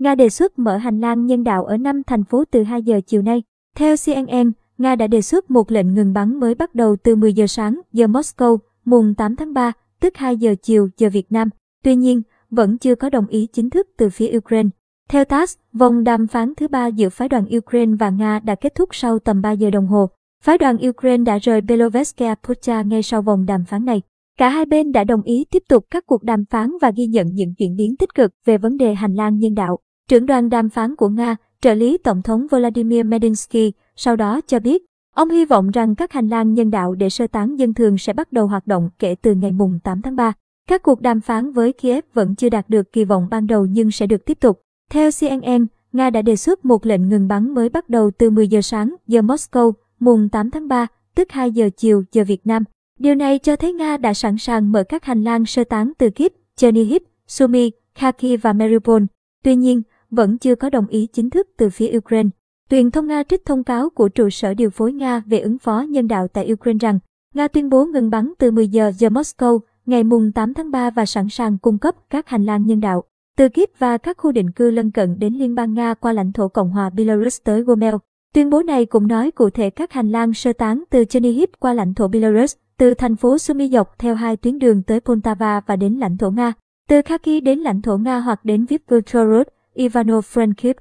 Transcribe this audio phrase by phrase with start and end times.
[0.00, 3.00] Nga đề xuất mở hành lang nhân đạo ở năm thành phố từ 2 giờ
[3.06, 3.42] chiều nay.
[3.76, 7.32] Theo CNN, Nga đã đề xuất một lệnh ngừng bắn mới bắt đầu từ 10
[7.32, 11.48] giờ sáng giờ Moscow, mùng 8 tháng 3, tức 2 giờ chiều giờ Việt Nam.
[11.84, 14.68] Tuy nhiên, vẫn chưa có đồng ý chính thức từ phía Ukraine.
[15.08, 18.74] Theo TASS, vòng đàm phán thứ ba giữa phái đoàn Ukraine và Nga đã kết
[18.74, 20.10] thúc sau tầm 3 giờ đồng hồ.
[20.44, 24.02] Phái đoàn Ukraine đã rời Beloveskaya Pucha ngay sau vòng đàm phán này.
[24.38, 27.26] Cả hai bên đã đồng ý tiếp tục các cuộc đàm phán và ghi nhận
[27.34, 29.78] những chuyển biến tích cực về vấn đề hành lang nhân đạo.
[30.10, 34.60] Trưởng đoàn đàm phán của Nga, trợ lý Tổng thống Vladimir Medinsky, sau đó cho
[34.60, 34.82] biết,
[35.14, 38.12] ông hy vọng rằng các hành lang nhân đạo để sơ tán dân thường sẽ
[38.12, 40.32] bắt đầu hoạt động kể từ ngày mùng 8 tháng 3.
[40.68, 43.90] Các cuộc đàm phán với Kiev vẫn chưa đạt được kỳ vọng ban đầu nhưng
[43.90, 44.60] sẽ được tiếp tục.
[44.90, 48.48] Theo CNN, Nga đã đề xuất một lệnh ngừng bắn mới bắt đầu từ 10
[48.48, 52.64] giờ sáng giờ Moscow, mùng 8 tháng 3, tức 2 giờ chiều giờ Việt Nam.
[52.98, 56.10] Điều này cho thấy Nga đã sẵn sàng mở các hành lang sơ tán từ
[56.10, 59.02] Kiev, Chernihiv, Sumy, Kharkiv và Mariupol.
[59.44, 62.28] Tuy nhiên, vẫn chưa có đồng ý chính thức từ phía Ukraine.
[62.70, 65.80] Truyền thông Nga trích thông cáo của trụ sở điều phối Nga về ứng phó
[65.80, 66.98] nhân đạo tại Ukraine rằng
[67.34, 70.90] Nga tuyên bố ngừng bắn từ 10 giờ giờ Moscow ngày mùng 8 tháng 3
[70.90, 73.04] và sẵn sàng cung cấp các hành lang nhân đạo
[73.40, 76.32] từ Kiev và các khu định cư lân cận đến Liên bang Nga qua lãnh
[76.32, 77.94] thổ Cộng hòa Belarus tới Gomel.
[78.34, 81.72] Tuyên bố này cũng nói cụ thể các hành lang sơ tán từ Chernihiv qua
[81.72, 85.76] lãnh thổ Belarus, từ thành phố Sumy dọc theo hai tuyến đường tới Poltava và
[85.76, 86.52] đến lãnh thổ Nga,
[86.88, 89.46] từ Kharkiv đến lãnh thổ Nga hoặc đến Vipgorod,
[89.80, 90.74] Ivano-Frankivsk.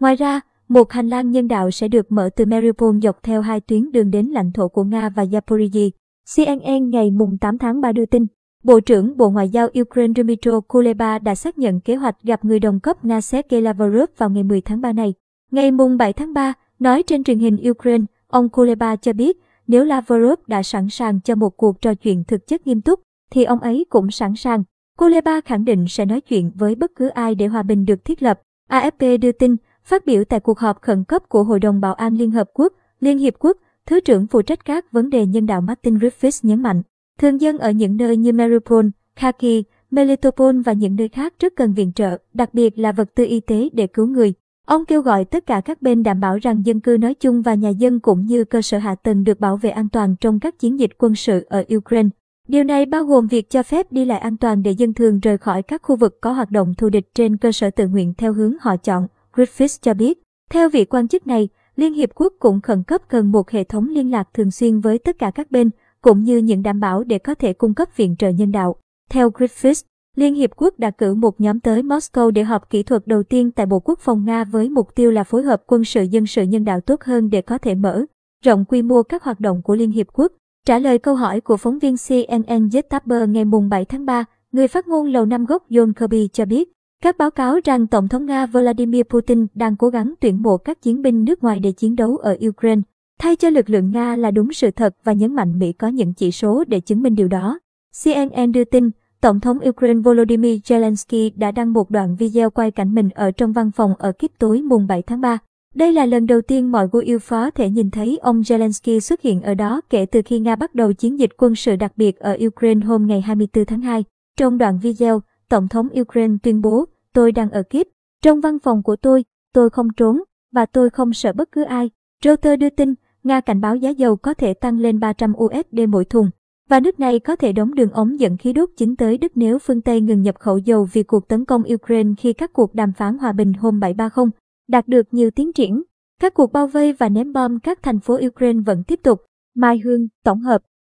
[0.00, 3.60] Ngoài ra, một hành lang nhân đạo sẽ được mở từ Mariupol dọc theo hai
[3.60, 5.90] tuyến đường đến lãnh thổ của Nga và Zaporizhia.
[6.36, 7.10] CNN ngày
[7.40, 8.26] 8 tháng 3 đưa tin,
[8.64, 12.60] Bộ trưởng Bộ Ngoại giao Ukraine Dmytro Kuleba đã xác nhận kế hoạch gặp người
[12.60, 15.14] đồng cấp Nga Sergei Lavrov vào ngày 10 tháng 3 này.
[15.50, 20.40] Ngày 7 tháng 3, nói trên truyền hình Ukraine, ông Kuleba cho biết nếu Lavrov
[20.46, 23.86] đã sẵn sàng cho một cuộc trò chuyện thực chất nghiêm túc, thì ông ấy
[23.90, 24.64] cũng sẵn sàng.
[24.98, 28.22] Kuleba khẳng định sẽ nói chuyện với bất cứ ai để hòa bình được thiết
[28.22, 28.40] lập.
[28.70, 32.14] AFP đưa tin, phát biểu tại cuộc họp khẩn cấp của Hội đồng Bảo an
[32.14, 33.56] Liên Hợp Quốc, Liên Hiệp Quốc,
[33.86, 36.82] Thứ trưởng phụ trách các vấn đề nhân đạo Martin Griffiths nhấn mạnh,
[37.18, 41.74] thường dân ở những nơi như Mariupol, Kharkiv, Melitopol và những nơi khác rất cần
[41.74, 44.32] viện trợ, đặc biệt là vật tư y tế để cứu người.
[44.66, 47.54] Ông kêu gọi tất cả các bên đảm bảo rằng dân cư nói chung và
[47.54, 50.58] nhà dân cũng như cơ sở hạ tầng được bảo vệ an toàn trong các
[50.58, 52.08] chiến dịch quân sự ở Ukraine.
[52.48, 55.38] Điều này bao gồm việc cho phép đi lại an toàn để dân thường rời
[55.38, 58.32] khỏi các khu vực có hoạt động thù địch trên cơ sở tự nguyện theo
[58.32, 60.22] hướng họ chọn, Griffiths cho biết.
[60.50, 63.88] Theo vị quan chức này, Liên Hiệp Quốc cũng khẩn cấp cần một hệ thống
[63.88, 65.70] liên lạc thường xuyên với tất cả các bên,
[66.02, 68.76] cũng như những đảm bảo để có thể cung cấp viện trợ nhân đạo.
[69.10, 69.82] Theo Griffiths,
[70.16, 73.50] Liên Hiệp Quốc đã cử một nhóm tới Moscow để họp kỹ thuật đầu tiên
[73.50, 76.42] tại Bộ Quốc phòng Nga với mục tiêu là phối hợp quân sự dân sự
[76.42, 78.04] nhân đạo tốt hơn để có thể mở
[78.44, 80.32] rộng quy mô các hoạt động của Liên Hiệp Quốc.
[80.68, 84.88] Trả lời câu hỏi của phóng viên CNN Jetaber ngày 7 tháng 3, người phát
[84.88, 86.68] ngôn Lầu Năm Góc John Kirby cho biết,
[87.02, 90.82] các báo cáo rằng Tổng thống Nga Vladimir Putin đang cố gắng tuyển mộ các
[90.82, 92.82] chiến binh nước ngoài để chiến đấu ở Ukraine,
[93.18, 96.14] thay cho lực lượng Nga là đúng sự thật và nhấn mạnh Mỹ có những
[96.14, 97.58] chỉ số để chứng minh điều đó.
[98.04, 102.94] CNN đưa tin, Tổng thống Ukraine Volodymyr Zelensky đã đăng một đoạn video quay cảnh
[102.94, 105.38] mình ở trong văn phòng ở kiếp tối mùng 7 tháng 3.
[105.74, 109.22] Đây là lần đầu tiên mọi người yêu phó thể nhìn thấy ông Zelensky xuất
[109.22, 112.18] hiện ở đó kể từ khi Nga bắt đầu chiến dịch quân sự đặc biệt
[112.18, 114.04] ở Ukraine hôm ngày 24 tháng 2.
[114.38, 117.86] Trong đoạn video, Tổng thống Ukraine tuyên bố, tôi đang ở kiếp.
[118.22, 121.90] Trong văn phòng của tôi, tôi không trốn, và tôi không sợ bất cứ ai.
[122.24, 126.04] Reuters đưa tin, Nga cảnh báo giá dầu có thể tăng lên 300 USD mỗi
[126.04, 126.30] thùng.
[126.70, 129.58] Và nước này có thể đóng đường ống dẫn khí đốt chính tới Đức nếu
[129.58, 132.92] phương Tây ngừng nhập khẩu dầu vì cuộc tấn công Ukraine khi các cuộc đàm
[132.92, 134.30] phán hòa bình hôm 730
[134.68, 135.82] đạt được nhiều tiến triển.
[136.20, 139.20] Các cuộc bao vây và ném bom các thành phố Ukraine vẫn tiếp tục.
[139.56, 140.62] Mai Hương, tổng hợp